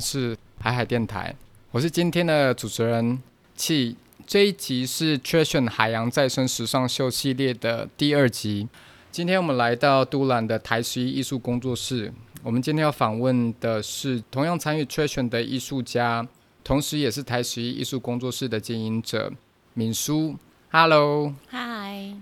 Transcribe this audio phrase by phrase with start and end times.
[0.00, 1.34] 是海海电台，
[1.70, 3.20] 我是今天的主持人
[3.56, 3.96] 气。
[4.26, 8.68] 这一集是 Treasure 海洋再生时尚秀系列的第二集。
[9.10, 12.12] 今天我们来到都兰的台十一艺术工作室。
[12.42, 16.28] 我们今天要访问的是同样参与 Treasure 的艺术家，
[16.62, 19.32] 同时也是台十一艺术工作室的经营者
[19.72, 20.36] 敏书。
[20.70, 22.14] Hello，嗨。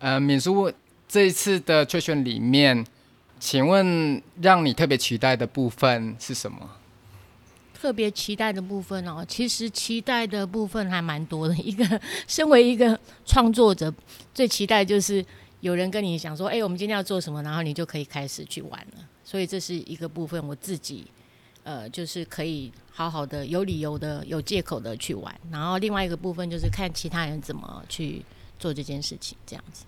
[0.00, 0.70] 呃，敏书，
[1.08, 2.86] 这一次的 Treasure 里面，
[3.40, 6.76] 请问让你特别期待的部分是什么？
[7.72, 11.56] 特别期待的部分哦，其实期待的部分还蛮多的。
[11.56, 13.90] 一个身为一个创作者，
[14.34, 15.24] 最期待就是
[15.60, 19.08] 有人跟你讲说：“哎，我们今天要做什么？”然后你就可以开始去玩了。
[19.24, 21.06] 所以这是一个部分，我自己
[21.62, 25.34] 呃，就是可以好好的、有理由的、有借口的去玩。
[25.50, 28.22] 然后另外一个部分就是看其他人怎么去
[28.58, 29.84] 做这件事情，这样子。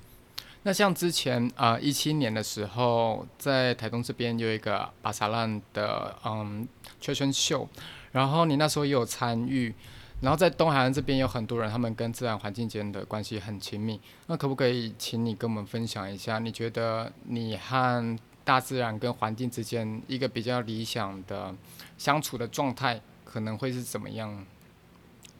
[0.64, 6.66] 那像之前啊，一七年的时候，在台东这边有一个巴萨兰的嗯
[7.00, 7.68] 圈圈秀，
[8.12, 9.74] 然后你那时候也有参与，
[10.20, 14.00] 然后在东海岸这边有很多人，他们跟自然环境间的关系很亲密。
[14.28, 21.52] 那可不可以请你跟我们分享一下，你觉得你和大自然跟环境之间一个比较理想的
[21.98, 24.46] 相处的状态，可能会是怎么样？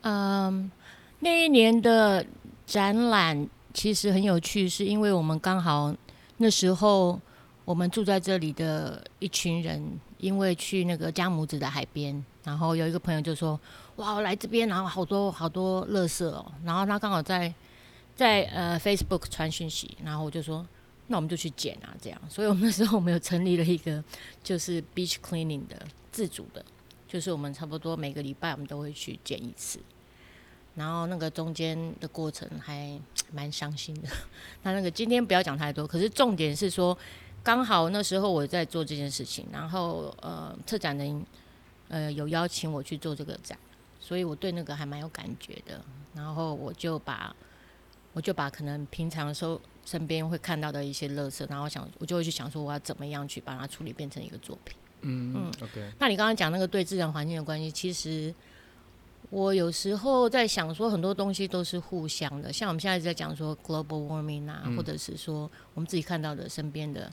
[0.01, 0.69] 嗯，
[1.21, 2.27] 那一年的
[2.67, 3.49] 展览。
[3.73, 5.95] 其实很有趣，是因为我们刚好
[6.37, 7.21] 那时候
[7.65, 9.83] 我们住在这里的一群人，
[10.19, 13.59] 因为去那个加母子的海边，然后有一个朋友就说
[13.97, 17.53] ：“哇，我来这边，然后好多好多垃圾哦。”然后他刚好在
[18.15, 20.67] 在呃 Facebook 传讯息，然后我就说
[21.09, 24.03] ：“那我们就去捡啊，这样。”所以我们那时候我们有成立了一个
[24.43, 25.77] 就是 beach cleaning 的
[26.11, 26.65] 自主的，
[27.09, 29.79] 就是我们差不多每个礼拜我们都会去捡一次。
[30.75, 32.99] 然后那个中间的过程还
[33.31, 34.09] 蛮伤心的。
[34.63, 36.97] 那那个今天不要讲太多，可是重点是说，
[37.43, 41.25] 刚好那时候我在做这件事情，然后呃，策展人
[41.89, 43.59] 呃有邀请我去做这个展，
[44.01, 45.79] 所以我对那个还蛮有感觉的。
[46.15, 47.35] 然后我就把
[48.15, 54.75] 我就把可能平常的时候身边会看到的一些垃圾，然后想我就会去想说我要怎么样去把它处理变成一个作品。
[55.03, 55.93] 嗯嗯，OK。
[55.99, 58.35] 那你刚刚讲那个对自然环境的关系，其实。
[59.33, 62.53] 我有时候在想说，很多东西都是互相的。
[62.53, 67.11] 像我们现在在讲说 global warming 啊，或者是说我们自己看到的身边的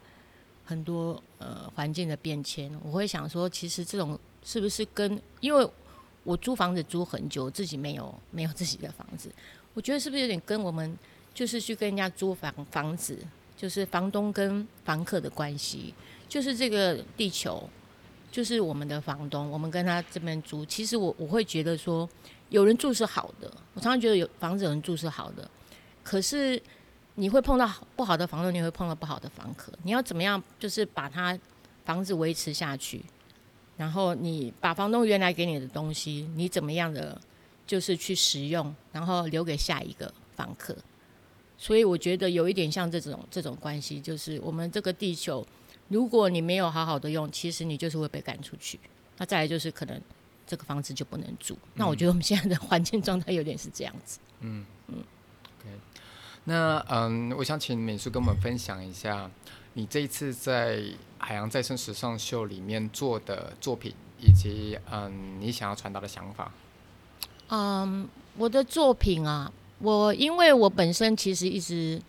[0.65, 5.65] 很多呃环境的变迁，我会想说，其实这种是不是跟因为
[6.25, 9.31] 我租房子租很久，自己没有没有自己的房子，
[9.73, 10.93] 我觉得是不是有点跟我们
[11.33, 13.17] 就是去跟人家租房房子，
[13.55, 15.93] 就是房东跟房客的关系，
[16.27, 17.69] 就是这个地球。
[18.31, 20.63] 就是我们的房东，我们跟他这边租。
[20.65, 22.07] 其实我我会觉得说，
[22.49, 23.51] 有人住是好的。
[23.73, 25.49] 我常常觉得有房子有人住是好的。
[26.03, 26.61] 可是
[27.15, 29.73] 你会碰到不好的房东，你会碰到不好的房客。
[29.83, 31.37] 你要怎么样，就是把他
[31.85, 33.03] 房子维持下去，
[33.75, 37.19] 然后你把房东原来给你的东西，你怎么样的
[37.65, 40.75] 就是去使用，然后留给下一个房客。
[41.57, 45.45] 所以我觉得有一点像这种这种关系，就是我们这个地球。
[45.89, 48.79] 如果你没有好好的用，其实你就是会被赶出去。
[49.17, 50.01] 那再来就是可能
[50.47, 51.57] 这个房子就不能住。
[51.73, 54.19] 那我觉得我们现在的环境状态有点是这样子。
[54.41, 55.03] 嗯嗯。
[55.59, 55.69] OK。
[56.45, 59.29] 那嗯，我想请美术跟我们分享一下
[59.73, 60.83] 你这一次在
[61.17, 66.51] 海洋再生时尚秀里面做的作品，以及嗯你想要传达的想法。
[67.49, 68.07] 嗯，
[68.37, 71.99] 我的作品啊，我因为我本身其实一直。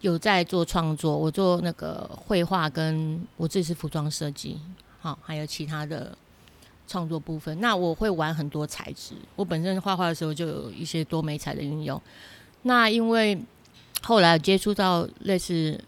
[0.00, 4.58] 有在做创作，我做那个绘画，跟我自己是服装设计，
[5.00, 6.16] 好，还有其他的
[6.88, 7.60] 创作部分。
[7.60, 12.00] 那我会玩很多材质，我本身画画的时候就有一些多媒材的运用。
[12.62, 13.38] 那因为
[14.02, 15.78] 后来接触到类似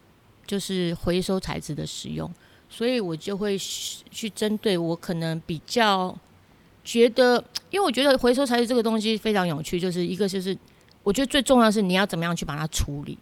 [0.46, 2.30] 就是回收材质的使用，
[2.68, 6.14] 所以我就会去针对我可能比较
[6.84, 10.54] 觉得，因为我觉得回收材质这个东西非常有趣，就是一个就是
[11.02, 13.16] 我觉得最重要是你要怎么样去把它处理。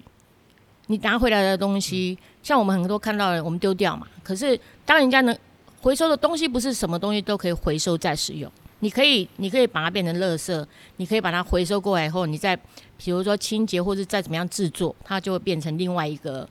[0.90, 4.08] 你拿回来的东西，像我们很多看到的，我们丢掉嘛。
[4.24, 5.38] 可是当人家能
[5.80, 8.50] 回收的东西，不是什么东西都可以回收再使用。
[8.80, 10.66] 你可以，你可以把它变成垃圾，
[10.96, 12.56] 你可以把它回收过来以后，你再
[12.98, 16.48] 比如说清洁或者再怎么样制作，它就会变成另外一个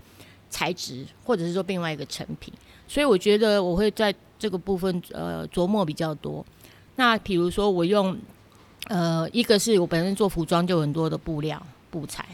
[0.50, 2.54] 材质，或者是说另外一个成品。
[2.88, 6.46] 所以我觉得我会在这个部分呃琢磨比较多。
[6.96, 8.18] 那比如说我用
[8.88, 12.26] 呃一个是我本身做服装就有很多的布料布材。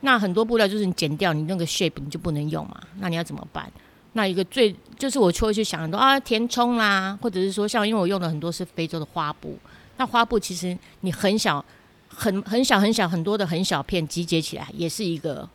[0.00, 2.80] 那很多布料就是你剪掉，你那个 shape 你就不能用嘛？
[2.98, 3.70] 那你要怎么办？
[4.14, 9.56] 那一个最就是我就会去想很多啊，填充啦，或者是说像因为我用的很多是非洲的花布，
[9.98, 11.64] 那花布其实你很小、
[12.08, 15.48] 很很小、很小很多的很小片集结起来，也是一个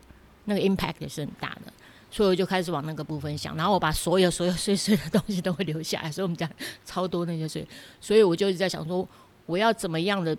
[0.46, 1.74] 那个 impact 也是很大的。
[2.12, 6.50] 所以我就开始往那个部分想，然后我把所有所有碎碎的东西都会留下来，所以我们家
[6.86, 7.68] 超多那些碎，
[8.00, 9.06] 所以我就一直在想说，
[9.46, 10.38] 我要怎么样的？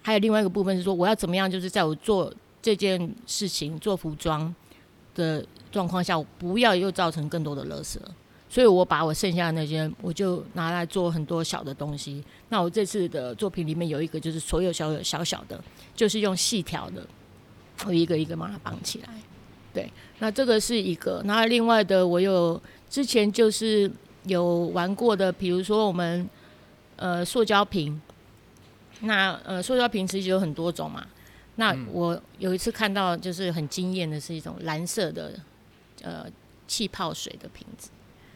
[0.00, 1.50] 还有另外一个部分是说，我要怎么样？
[1.50, 2.32] 就是在我做
[2.68, 4.54] 这件事情、做服装
[5.14, 5.42] 的
[5.72, 7.96] 状况下，我不要又造成更多的垃圾。
[8.50, 12.22] 所以我把我剩下的那些，我就拿来做很多小的东西。
[12.50, 15.58] 那我这次的作品里面有一个，就是所有小小小的，
[15.96, 17.06] 就是用细条的，
[17.86, 19.08] 我一个一个把它绑起来。
[19.72, 21.22] 对，那这个是一个。
[21.24, 22.60] 那另外的，我有
[22.90, 23.90] 之前就是
[24.24, 26.28] 有玩过的，比如说我们
[26.96, 27.98] 呃塑胶瓶。
[29.00, 31.06] 那呃塑胶瓶其实有很多种嘛。
[31.58, 35.36] 那我有一次看到就是很惊艳的是一种蓝色的
[36.02, 36.24] 呃
[36.68, 37.90] 气泡水的瓶子。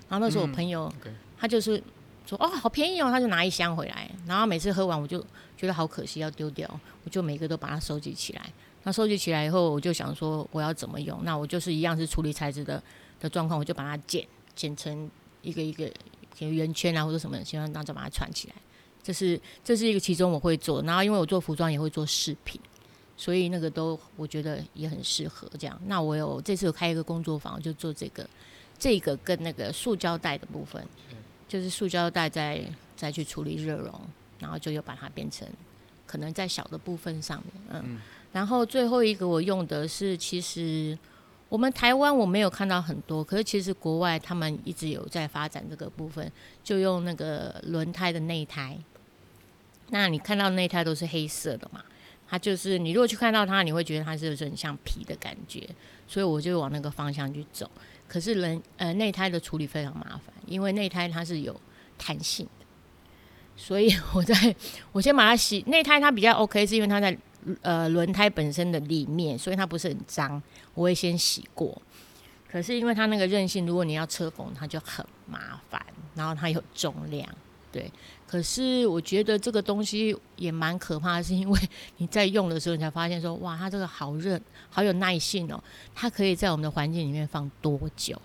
[0.08, 0.92] 然后那时候我朋友，
[1.38, 1.80] 他就是
[2.26, 5.24] 说哦好便宜哦，他就拿一箱回来，然后每次喝完我就
[5.56, 6.68] 觉得好可惜要丢掉，
[7.04, 8.52] 我就每个都把它收集起来。
[8.82, 11.20] 那收集起来以后，我就想说我要怎么用？
[11.22, 12.82] 那我就是一样是处理材质的
[13.20, 14.26] 的状况，我就把它剪
[14.56, 15.08] 剪成
[15.42, 15.88] 一个一个
[16.40, 18.54] 圆圈啊或者什么，希望然后再把它串起来。
[19.00, 22.60] 这是这是一个其中我会做，然后因为我做服装也会做饰品，
[23.22, 25.80] 所以那个都我觉得也很适合这样。
[25.86, 28.28] 那我有这次有开一个工作坊，就做这个。
[28.78, 30.84] 这个跟那个塑胶袋的部分，
[31.46, 32.60] 就是塑胶袋再
[32.96, 33.94] 再去处理热熔，
[34.40, 35.46] 然后就又把它变成
[36.04, 38.00] 可能在小的部分上面，嗯，
[38.32, 40.98] 然后最后一个我用的是，其实
[41.48, 46.32] 我们台湾我没有看到很多，可是其实国外他们一直有在发展这个部分，
[46.64, 48.76] 就用那个轮胎的内胎，
[49.90, 51.84] 那你看到内胎都是黑色的嘛，
[52.32, 55.68] 它就是你如果去看到它，你会觉得它是很像皮的感觉，
[56.08, 57.70] 所以我就往那个方向去走。
[58.08, 61.54] 可是人呃内胎的处理非常麻烦，因为内胎它是有
[61.98, 62.64] 弹性的，
[63.54, 64.56] 所以我在
[64.92, 67.14] 我先把它洗内胎，它比较 OK，是因为它在
[67.60, 70.42] 呃轮胎本身的里面，所以它不是很脏，
[70.72, 71.82] 我会先洗过。
[72.50, 75.84] 可是因为它那个韧性，如果你要车缝，它就很麻烦，
[76.14, 77.28] 然后它有重量，
[77.72, 77.90] 对。
[78.24, 81.60] 可是我觉得这个东西也蛮可怕，是因为
[81.98, 84.40] 你在用的时候，你才发现说，哇，它这个好热，
[84.70, 85.62] 好有耐性哦，
[85.94, 88.18] 它可以在我们的环境里面放多久？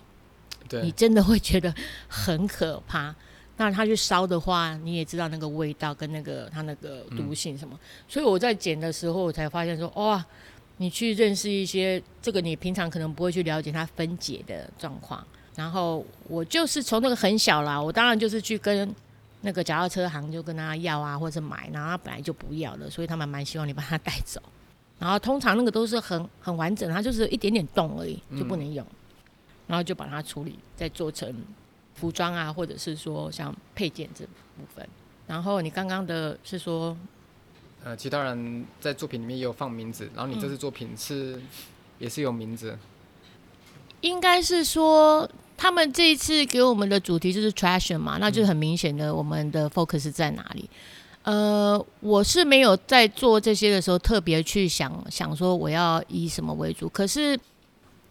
[0.66, 1.74] 对，你真的会觉得
[2.08, 3.14] 很可怕。
[3.58, 7.78] 那它去烧的话，你也知道那个味道跟那个它那个毒性什么。
[8.08, 10.24] 所以我在剪的时候，我才发现说，哇，
[10.78, 15.22] 你去认识一些这个你平常可能不会去了解它分解的状况。
[15.54, 18.94] 然后我就是从那个很小啦，我当然就是去跟。
[19.42, 24.42] 那个脚踏车行就跟他要啊，或者买，然后他本来就不要了，所以他们蛮希望你把它带走。
[24.98, 28.84] 然后通常那个都是很很完整，它就是一点点洞而已，就不能用。
[29.68, 31.32] 然后就把它处理，再做成
[31.94, 34.88] 服装啊，或者是说像配件这部分。
[35.26, 36.96] 然后你刚刚的是说，
[37.84, 41.40] 呃，其他人在作品里面也有放名字，然后你这次作品是
[42.00, 42.76] 也是有名字，
[44.00, 45.30] 应该是说。
[45.58, 50.70] 他们这一次给我们的主题就是 traction 嘛，那就很明显的我们的 focus 在哪里？
[51.24, 57.38] 呃，我是没有在做这些的时候特别去想想说我要以什么为主，可是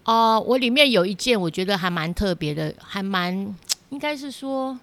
[0.04, 3.34] 啊，我里面有一件我觉得还蛮特别的，还蛮
[3.90, 4.78] 应该是说，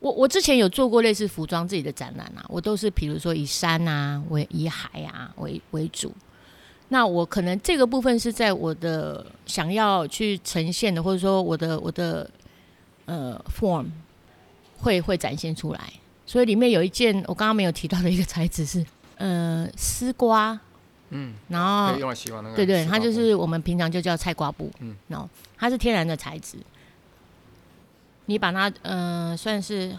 [0.00, 6.12] 我我之前有做过类似服装自己的展览啊，我都是比如说以山啊为以海啊为为主。
[6.90, 12.30] 那我可能这个部分是在我的想要去呈现的，或者说我的我的
[13.04, 13.84] 呃 form
[14.78, 15.92] 会会展现出来。
[16.24, 18.82] 所以里面有一件我刚刚没有提到的一个材质是
[19.16, 20.58] 呃丝瓜，
[21.10, 25.28] 嗯，然后用来洗碗那个，对对，它就是我们平常就叫菜瓜布，嗯，然后
[25.58, 26.56] 它是天然的材质，
[28.24, 29.94] 你把它呃算是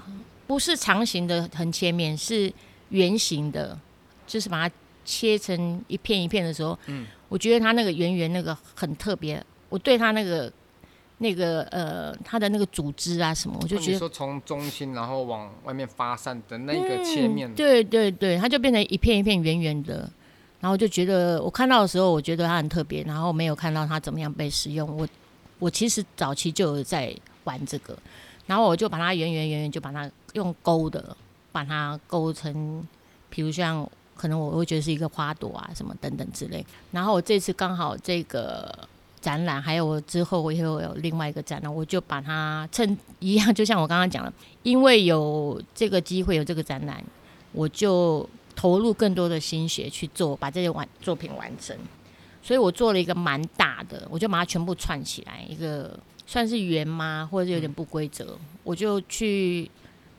[0.47, 2.51] 不是长形的横切面，是
[2.89, 3.77] 圆形的，
[4.25, 4.75] 就是把它。
[5.09, 10.53] 切成一片一片的时候，嗯，我觉得它那个圆圆那个很特别，我对它那个
[11.17, 20.07] 那个呃它的那个组织啊什么，我就觉得说从中心然后往外面发散的那个切面，对对对，它就变成一片一片圆圆的，
[20.59, 24.95] 然后就觉得我看到的时候，我觉得它很特别，然后没有看到它怎么样被使用。
[24.95, 25.07] 我
[25.57, 27.11] 我其实早期就有在
[27.45, 27.97] 玩这个，
[28.45, 31.17] 然后我就把它圆圆圆圆，就把它用勾的
[31.51, 32.87] 把它勾成，
[33.31, 33.89] 比如像。
[34.19, 36.65] 可能我会觉得是一个花朵啊，什么等等之类。
[36.91, 38.69] 然后我这次刚好这个
[39.21, 44.33] 展览，还有我之后我也会有另外一个展览，我就把它趁一样，就像我刚刚讲的，
[44.63, 47.01] 因为有这个机会有这个展览，
[47.53, 51.73] 我就投入更多的心血去做，把这些完作品完成。
[52.43, 55.97] 所以我做了一个蛮大的，我就把它全部串起来，一个
[56.27, 59.69] 算是圆吗，或者是有点不规则，我就去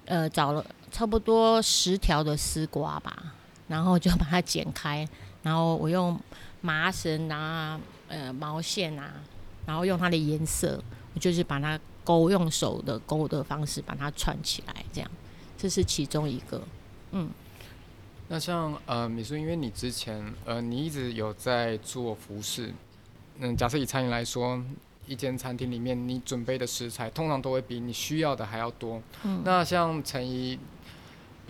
[0.07, 3.35] 呃找了差不多十条的丝瓜吧。
[3.71, 5.09] 然后就把它剪开，
[5.45, 6.19] 然后我用
[6.61, 9.15] 麻绳啊、呃毛线啊，
[9.65, 10.83] 然然后用它的颜色，
[11.15, 15.09] 我就是把它勾用手的勾的方式把它串起来，这样，
[15.57, 16.61] 这是其中一个，
[17.12, 17.31] 嗯。
[18.27, 22.75] 那像呃，米叔，因为你之前呃，你一直有在做服饰，
[23.39, 24.61] 嗯，假设以餐饮来说，
[25.07, 29.00] 一间餐厅里面你准备的食材通常都会比你需要的还要多。
[29.23, 29.43] 嗯。
[29.45, 30.59] 那像陈怡，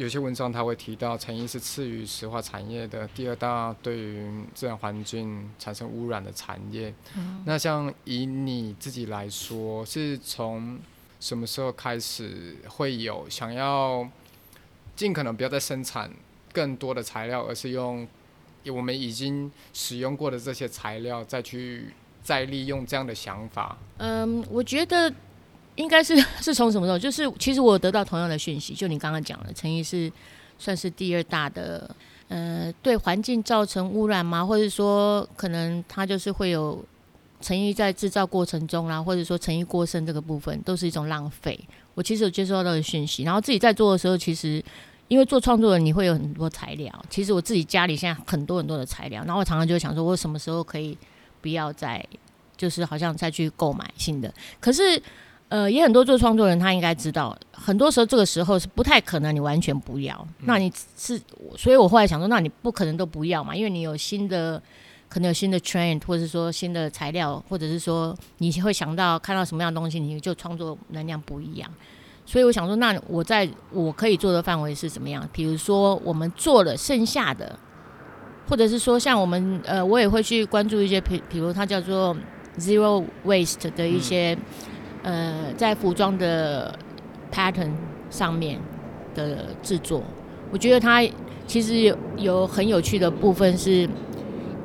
[0.01, 6.95] 有些文章他会提到，成衣是次于石化产业的第二大对于自然环境产生污染的产业。
[7.15, 7.43] 嗯。
[7.45, 10.79] 那像以你自己来说，是从
[11.21, 14.09] 什么时候开始会有想要
[14.97, 16.11] 尽可能不要再生产？
[16.51, 18.09] 更多的材料，而是用
[18.69, 21.93] 我们已经使用过的这些材料再去
[22.23, 23.77] 再利用这样的想法。
[23.99, 25.13] 嗯，我觉得
[25.77, 26.99] 应该是 是从什么时候？
[26.99, 30.11] 就是其实我得到同样的讯息，就你刚刚讲的，成毅是
[30.59, 31.95] 算是第二大的，
[32.29, 34.45] 呃，对环境造成污染吗？
[34.45, 36.85] 或者说可能他就是会有
[37.41, 41.59] 成毅在制造过程中啦，或者说成毅过剩这个部分都是一种浪费。
[41.95, 44.63] 我其实有接收到的讯息，然后自己在做的时候，其实。
[45.11, 47.05] 因为做创作人，你会有很多材料。
[47.11, 50.97] 其实我自己家里现在很多很多的材料，然后我常常就想说，我什么时候可以
[51.41, 52.01] 不要再，
[52.57, 54.33] 就是好像再去购买新的。
[54.61, 55.03] 可是，
[55.51, 60.27] 呃，也很多做创作人，他应该知道，很多时候这个时候是不太可能你完全不要。
[60.45, 61.21] 那你是，
[61.59, 64.63] 所以我后来想说，那你不可能都不要嘛，因为你有新的，
[65.09, 71.69] 可能有新的 trend，或者是说新的材料，或者是说你会想到看到什么样的东西，你就创作能量不一样。
[72.25, 75.29] 所以我想说，那我在我可以做的范围是怎么样？
[75.33, 77.59] 比如说，我们做了剩下的，
[78.49, 82.17] 或者是说，像我们呃，我也会去关注一些，比比如它叫做
[82.57, 84.39] zero waste 的一些
[85.03, 86.75] 呃，在服装的
[87.33, 87.71] pattern
[88.11, 88.59] 上面
[89.15, 90.03] 的制作。
[90.51, 91.03] 我觉得它
[91.47, 93.89] 其实有有很有趣的部分，是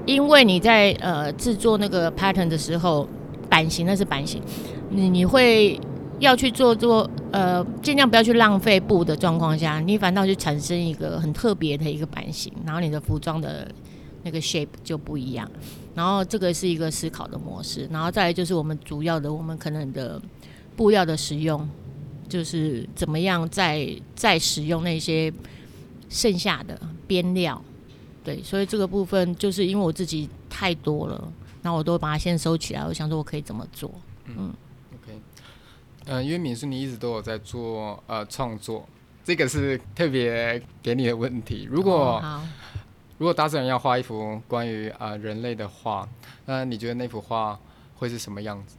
[0.05, 3.07] 因为你在呃制作那个 pattern 的时候，
[3.49, 4.41] 版型那是版型，
[4.89, 5.79] 你你会。
[6.19, 13.67] 要去做做呃，尽量不要去浪费布的状况下，你反倒去产生一个很特别的一个版型，然后你的服装的
[14.25, 15.49] 那个 shape 就不一样。
[15.93, 20.21] 然后这个是一个思考的模式，然后再来就是我们主要的我们可能的
[20.75, 21.65] 布料的使用，
[22.27, 25.31] 就是怎么样再再使用那些
[26.09, 26.77] 剩下的
[27.07, 27.63] 边料。
[28.25, 33.89] 对，所以这个部分就是因为我自己太多了，然后我都把它先收起来，我想说我可以怎么做，
[34.25, 34.51] 嗯
[34.95, 35.19] ，OK，。
[36.07, 38.85] 嗯，因为敏叔你一直都有在做呃创作，
[39.23, 41.67] 这个是特别给你的问题。
[41.69, 42.21] 如果
[43.17, 46.07] 如果大自然要画一幅关于啊人类的画，
[46.45, 47.59] 那你觉得那幅画
[47.95, 48.77] 会是什么样子？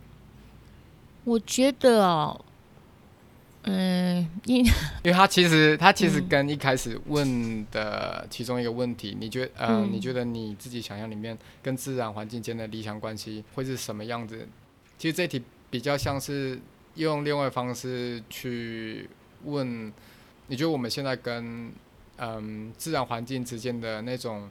[1.25, 2.45] 我觉得哦，
[3.63, 4.73] 嗯，因因
[5.05, 14.49] 为他其实他其实跟一开始问的其中一个问题，你觉得呃你觉得你自己想象里面跟自然环境间的理想关系会是什么样子？
[14.99, 16.61] 其实这题比较像是。
[16.97, 19.07] 用另外方式去
[19.45, 19.93] 问，
[20.47, 21.71] 你觉得我们现在跟
[22.19, 24.51] 嗯自然环境之间的那种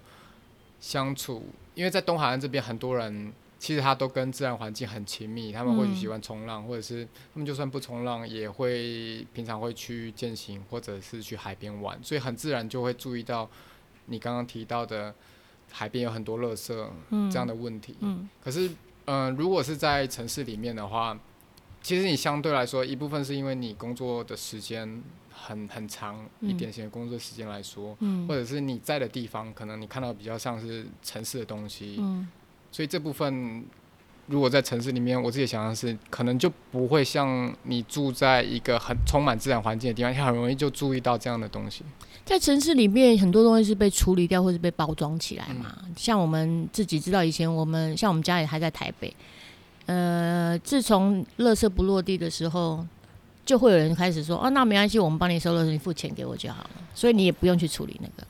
[0.79, 1.45] 相处？
[1.73, 13.49] 因为在东海岸这边，很多人其实他都跟自然环境很亲密，他们或许喜欢冲浪，或者是他们就算不冲浪，也会平常会去践行，或者是去海边玩，所以很自然就会注意到
[14.05, 15.13] 你刚刚提到的
[15.71, 16.67] 海边有很多垃圾
[17.31, 17.95] 这样的问题。
[17.99, 18.69] 嗯，可是
[19.05, 21.17] 嗯，如果是在城市里面的话。
[21.81, 25.03] 其实你相对来说，一部分是因为你工作的时间
[25.35, 27.95] 很很长，一典型的工作时间来说，
[28.27, 32.01] 或者是你在的地方，可能你看到比较像是城市的东西，
[32.71, 33.63] 所以这部分
[34.27, 41.83] 如果在城市里面，我自己想象是可能就不会像你住在一个很充满自然环境的地方，你很容易就注意到这样的东西。
[42.25, 45.77] 在城市里面，很多东西是被处理掉或是被包装起来嘛。
[45.95, 49.15] 像我们自己知道，以前我们像我们家里还在台北。
[49.85, 52.83] 呃，自从垃圾不落地的时候，
[53.45, 58.27] 就会有人开始说：“哦，那没关系，我们帮你收了，你付钱给我就好了。”所以你也不用去处理那个。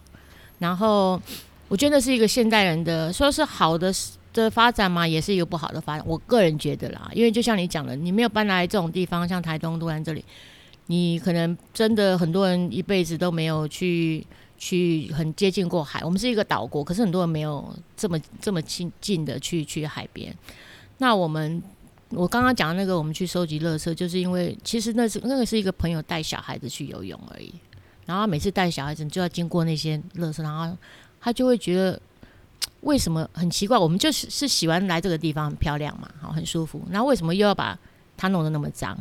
[0.59, 1.21] 然后，
[1.67, 3.93] 我觉得是一个现代人的说是好的
[4.33, 6.05] 的发展嘛，也是一个不好的发展。
[6.05, 10.23] 我个人觉得啦，因为就像你讲的，你没有搬来这种地方，像台东、都兰这里，
[10.87, 14.25] 你可能真的很多人一辈子都没有去
[14.57, 16.01] 去很接近过海。
[16.03, 20.35] 我们是一个岛国，可是很多人没有这么这么近近的去去海边。
[20.97, 21.61] 那我们，
[22.09, 27.53] 我刚刚讲的那个，我们去收集垃圾，就是因为其实那是那个是一个朋友带小孩子去游泳而已。
[28.05, 30.77] 然后每次带小孩子就要经过那些垃圾，然后
[31.19, 31.99] 他就会觉得
[32.81, 33.75] 为什么很奇怪？
[33.77, 36.81] 我们就是是喜欢来这个地方，很漂亮嘛，好很舒服。
[36.91, 37.77] 然后为什么又要把
[38.15, 38.95] 它弄得那么脏？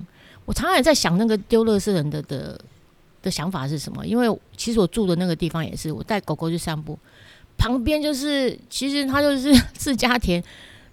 [0.46, 2.58] 我常常也在想，那个丢垃圾人的的
[3.20, 4.06] 的想法是什么？
[4.06, 6.98] 因为其实我住的那个地方也是，我带狗狗去散步，
[7.58, 10.42] 旁边就是其实它就是自家田。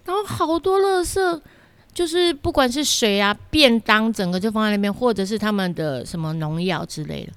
[0.04, 1.42] 然后好多垃圾，
[1.94, 7.34] 就是不管是水啊、便当，整个就放在那边，或者是他们的什么农药之类的。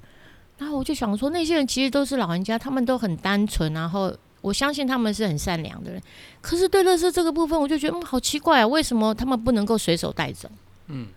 [0.57, 6.01] 然后我就想说，那些人其实都是老人家，他们都很单纯，然后我相信他们是很善良的人。
[6.39, 10.49] 可是对乐色这个部分，我就觉得嗯，好奇怪啊，为什么他们不能够随手带走？
[10.87, 11.07] 嗯，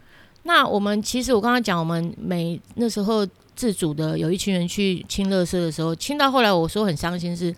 [0.43, 7.55] 那我们其实我刚刚讲，我们每那时候自主的有一群人去清乐色的时候，清到后来我说很伤心，是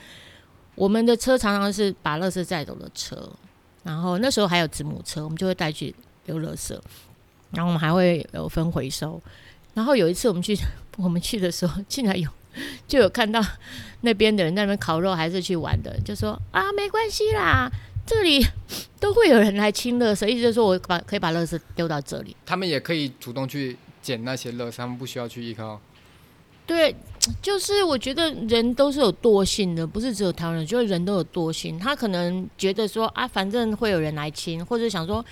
[0.75, 3.17] 我们的车常常是把乐色载走的车，
[3.83, 5.95] 然后那时候还有子母车，我们就会带去
[6.25, 6.83] 丢乐色，
[7.53, 9.21] 然后我们还会有分回收。
[9.73, 10.57] 然后有一次我们去，
[10.99, 12.29] 我们去的时候，竟然有
[12.87, 13.41] 就有看到
[14.01, 17.71] 那边的人在那边烤肉，还是去玩的，就说啊，没关系啦，
[18.07, 18.45] 这里
[19.01, 22.37] 都会有人来清垃圾，意思就是说我把可以把垃圾丢到这里。
[22.45, 25.81] 他们也可以主动去捡那些垃圾，他们不需要去依靠。
[26.71, 26.95] 对，
[27.43, 31.77] 就是我觉得人都是有惰性的，不是只有台湾人，就是人都有惰性。
[31.77, 35.25] 他可能觉得说啊，反正会有人来亲，或者想说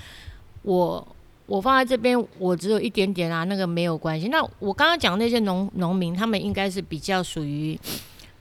[0.63, 1.07] 我。
[1.49, 4.29] 我放在这边，我只有一点点啊，那个没有关系。
[4.29, 7.75] 那我刚刚讲那些农农民，他们应该是比较属于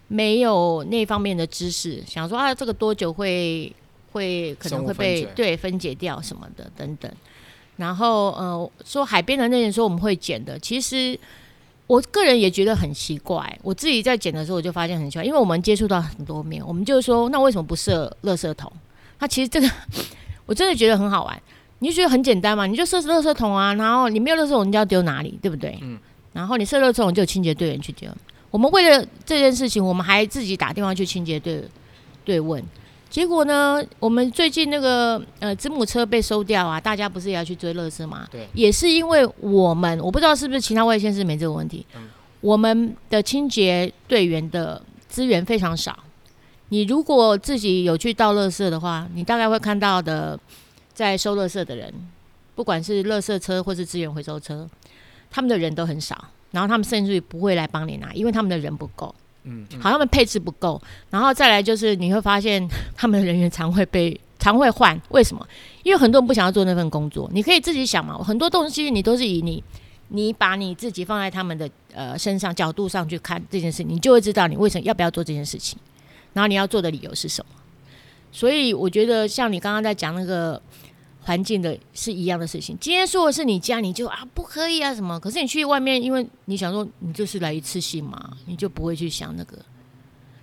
[0.10, 3.74] 没有那方面的知识，想说啊，这个多久会
[4.12, 7.10] 会可能会被对分解掉什么的等等。
[7.78, 11.18] 然后呃，说海边的那些说我们会捡的，其实
[11.88, 13.58] 我个人也觉得很奇怪。
[13.64, 18.72] 我自己在捡的时候，我就发现很奇怪，因为我们接触到很多面，我们就是说，那为什么不设垃圾桶？
[19.20, 19.70] 那其实这个
[20.46, 21.42] 我真的觉得很好玩。
[21.80, 22.66] 你就觉得很简单嘛？
[22.66, 25.78] 你就设垃圾桶啊，然后你没有垃圾桶，你就要丢哪里，对不对？
[25.82, 25.98] 嗯。
[26.34, 28.10] 然后你设垃圾桶，就有清洁队员去丢。
[28.50, 31.64] 我们为了这件事情，我们还自己打电话去清洁队
[32.26, 32.64] 对问。
[33.10, 38.28] 结果呢，我们最近那个呃子母车被收掉啊，大家不是也要去追垃圾吗？
[38.32, 38.48] 对。
[38.54, 41.86] 也是因为我们，我不知道是不是其他外县市没这个问题。
[41.96, 42.02] 嗯。
[42.42, 45.98] 我们的清洁队员的资源非常少。
[46.70, 50.40] 你如果自己有去倒垃圾的话，你大概会看到的。
[50.98, 51.94] 在收垃圾的人，
[52.56, 54.68] 不管是垃圾车或是资源回收车，
[55.30, 59.14] 他们的人都很少，然后他们甚至于不会来帮你拿，因为他们的人不够，
[59.50, 65.48] 嗯，好，他们配置不够，然后再来就是你会发现 他们的人员常会被常会换，为什么？
[65.84, 69.64] 因为很多人不想要做那份工作，你可以自己想嘛，很多东西你都是以你
[70.10, 75.80] 你把你自己放在他们的呃身上角度上去看这件事，你就会知道你为什么要不要做这件事情，
[76.34, 77.52] 然后你要做的理由是什么。
[78.32, 80.62] 所以我觉得像你刚刚在讲那个。
[81.28, 82.78] 环境的是一样的事情。
[82.80, 85.20] 今天说的是你家，你就啊不可以啊什么？
[85.20, 89.60] 可是你去外面，因为你想说你就是来一次性嘛，你就不会去想那个。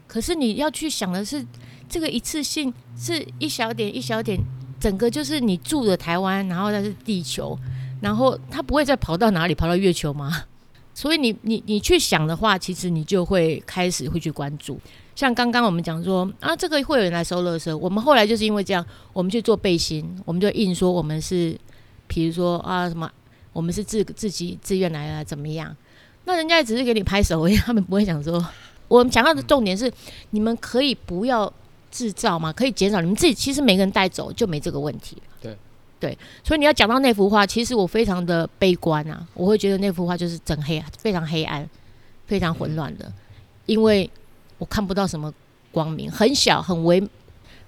[0.07, 1.43] 可是你要去想的是，
[1.89, 4.39] 这个一次性是一小点一小点，
[4.79, 7.59] 整个就是你住的台湾，然后那是地球，
[8.03, 10.45] 然后它不会再跑到哪里，跑到月球吗？
[10.93, 14.79] 所以你你你去想的话，其实你就会开始会去关注。
[15.15, 17.77] 像刚刚我们讲说啊，这个会有人来收垃圾。
[17.77, 21.57] 我们后来就是因为这样，我们去做背心，我们就硬说我们是，
[22.07, 23.09] 比如说啊什么，
[23.53, 25.75] 我们是自自己自愿来了怎么样？
[26.25, 28.45] 那人家只是给你拍手而已，他们不会想说。
[28.89, 29.93] 我们讲到的重点是，
[30.31, 31.51] 你们可以不要
[31.91, 32.53] 制造吗？
[32.53, 35.17] 可以减少你们自己，其实每个人带走就没这个问题。
[35.41, 35.57] 对
[36.01, 41.69] 对，所以你要讲到那幅画，其实我非常的悲观啊，我会觉得那幅画就是整黑，非常黑暗，
[42.27, 43.13] 非常混乱的，
[43.67, 44.11] 因为。
[44.59, 45.33] 我看不到什么
[45.73, 47.03] 光明，很小，很微，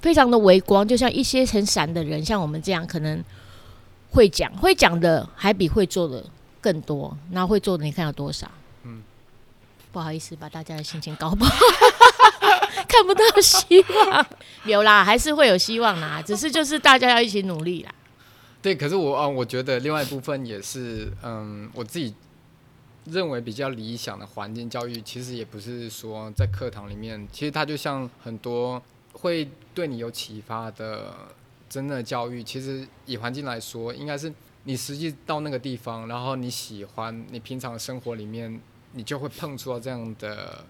[0.00, 3.22] 非常的微光，就像一些很闪的人，像我们这样，可能
[4.10, 6.24] 会讲，会讲的还比会做的
[6.60, 7.16] 更多。
[7.30, 8.50] 那会做的，你看有多少？
[8.84, 9.02] 嗯，
[9.92, 11.54] 不好意思，把大家的心情搞不好，
[12.88, 14.26] 看不到希望。
[14.64, 17.92] 有啦，还是会有希望啦， 只是就是大家要一起努力啦。
[18.62, 22.14] 对，可是我啊，我觉得另外一部分也是，嗯，我自己。
[23.10, 31.14] 认为比较理想的环境教育，其实也不是说在课堂里面，其实它就像很多会对你有启发的
[31.68, 32.42] 真的教育。
[32.42, 34.32] 其实以环境来说，应该是
[34.64, 38.60] 你实际到那个地方，然后你喜欢，你平常生活里面，
[38.92, 40.64] 你就会碰触到这样的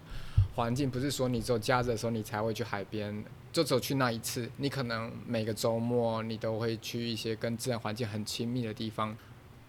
[0.55, 0.89] 环境。
[0.89, 4.47] 不是说你只有假日的时候你才会去海边，就走去那一次。
[4.57, 9.17] 你可能每个周末你都会去一些跟自然环境很亲密的地方。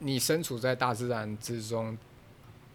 [0.00, 1.96] 你身处在大自然之中。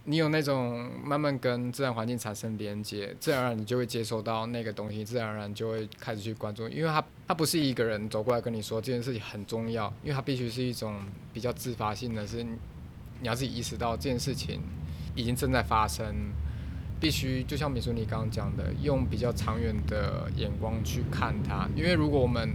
[0.06, 10.96] 你有那种慢慢跟自然环境产生连接，自然而然你就会接收到那个东西，自然而然就会开始去关注，因为它它不是一个人走过来跟你说这件事情很重要，因为它必须是一种
[11.32, 14.60] 比较自发性的，是你要自己意识到这件事情
[15.16, 16.13] 已经正在发生，
[17.00, 22.54] 必须就像米叔你刚刚讲的，用比较长远的眼光去看它，因为如果我们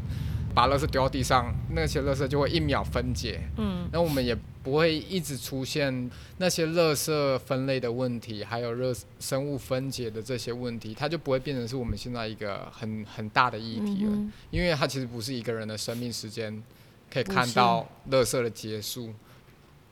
[0.58, 3.40] 把垃圾丢到地上，那些垃圾就会一秒分解。
[3.58, 14.12] 嗯，那我们也不会一直出现那些垃圾分类的问题，还有热生物分解的这些问题，它就不会变成是我们现在一个很很大的议题了。
[14.50, 16.60] 因为它其实不是一个人的生命时间
[17.08, 19.14] 可以看到垃圾的结束，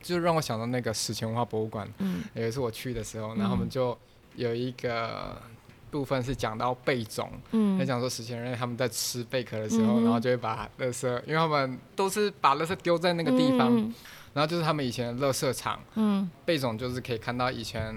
[0.01, 1.87] 就让我想到那个史前文化博物馆。
[1.99, 3.97] 嗯有一次我去的时候，然后我们就
[4.35, 5.41] 有一个
[5.89, 13.93] 部分是讲到贝种，在嗯讲说史前人类他们在吃贝壳的时候，嗯然后就会把垃圾，因为他们都是把垃圾丢在那个地方，嗯。
[14.33, 16.29] 然后就是他们以前的垃圾场，嗯。
[16.45, 17.95] 贝种就是可以看到以前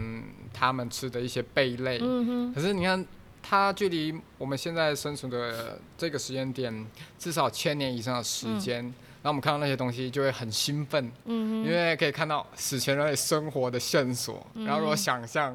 [0.53, 1.99] 他们吃的一些贝类。
[2.01, 2.55] 嗯哼。
[2.55, 3.05] 可是你看，
[3.43, 6.87] 它距离我们现在生存的这个时间点
[7.19, 14.47] 至少千年以上的时间，然后我们看到那些东西就会很兴奋，嗯因为可以看到史前人类生活的线索。
[14.55, 15.55] 然后如果想象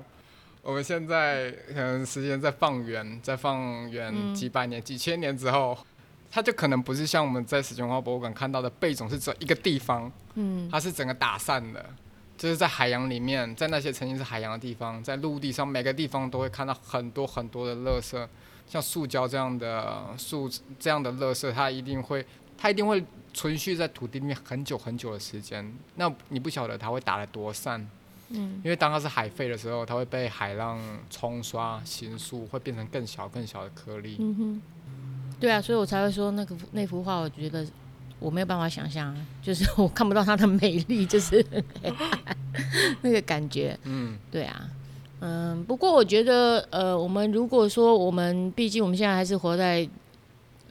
[0.65, 5.77] 我们现在可能时间在放远，在放远嗯几百年、几千年之后。
[6.31, 11.85] 它就可能不是像我们在史前文化博物馆看到的贝种是只有一个地方，嗯它是整个打散的，
[12.37, 18.27] 就是在海洋里面，在那些曾经是海洋的地方，在陆地上每个地方都会看到很多很多的垃圾，
[18.67, 22.25] 像塑胶这样的塑这样的垃圾，它一定会
[22.57, 23.01] 它一定会
[23.33, 25.73] 存续在土地里面很久很久的时间。
[25.95, 27.87] 那你不晓得它会打得多散，
[28.29, 34.17] 嗯因为当它是海废的时候，它会被海浪冲刷形塑，会变成更小更小的颗粒。
[34.19, 34.61] 嗯哼，
[35.39, 37.65] 对啊，所以我才会说那个那幅画，我觉得
[38.19, 41.45] 我没有办法想象啊，就是我看不到它的美丽，就是
[43.01, 43.77] 那个感觉。
[43.83, 44.69] 嗯对啊，
[45.19, 49.87] 嗯，不过我觉得，呃，我们如果说我们毕竟我们现在还是活在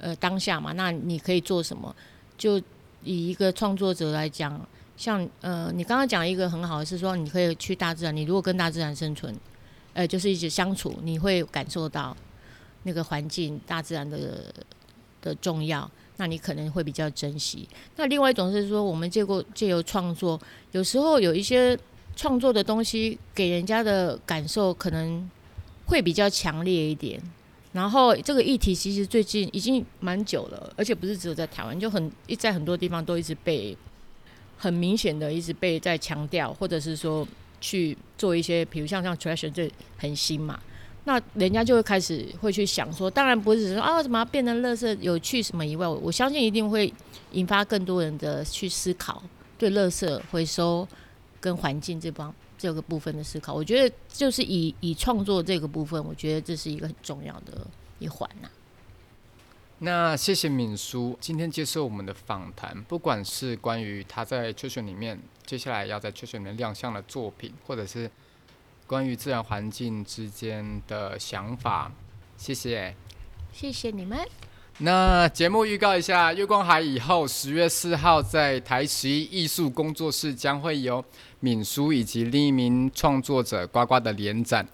[0.01, 1.95] 呃当下嘛，那你可以做什么？
[2.37, 2.59] 就
[3.05, 4.61] 以一个创作者来讲，
[4.96, 9.35] 像呃，你刚刚讲一个很好的是说，你可以去大自然，你如果跟大自然生存，
[9.92, 12.16] 呃，就是一直相处，你会感受到
[12.85, 14.52] 那个环境、大自然的
[15.20, 15.90] 的重要。
[16.16, 17.68] 那你可能会比较珍惜。
[17.96, 21.76] 那另外一种是说，我们借过借由创作，有时候有一些
[22.14, 25.28] 创作的东西给人家的感受可能
[25.87, 27.20] 会比较强烈一点。
[27.72, 33.76] 然后这个议题其实最近已经蛮久了，而且不是只有在台湾，就很一在很多地方都一直被
[34.57, 37.27] 很明显的一直被在强调，或者是说
[37.61, 40.59] 去做一些，比如像像 trash 这很新嘛，
[41.05, 46.93] 那人家就会开始会去想说，当然不是说啊怎么变成乐色有趣什么以外，我相信一定会
[47.33, 49.23] 引发更多人的去思考
[49.59, 50.87] 对乐色回收
[51.40, 53.53] 跟环境这方这个部分的思考。
[53.53, 57.67] 我觉得就是以以创作这个部分，我觉得这是一个很重要的
[57.99, 58.49] 一环呐、
[59.85, 68.11] 那谢谢敏叔今天接受我们的访谈，不管是关于他在秋选里面接下来要在秋选里面亮相的作品，或者是
[68.87, 71.92] 关于自然环境之间的想法，
[72.38, 72.97] 谢谢。
[73.53, 74.18] 谢谢你们，
[74.79, 81.05] 那节目预告一下，月光海以后十月四号在台十一艺术工作室将会有
[81.40, 84.64] 敏叔以及另一名创作者呱呱的联展《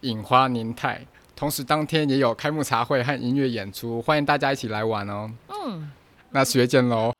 [0.00, 5.30] 引花凝态》，同时当天也有开幕茶会和音乐演出，欢迎大家一起来玩哦。
[5.48, 5.90] 嗯，
[6.30, 7.13] 那十月见喽。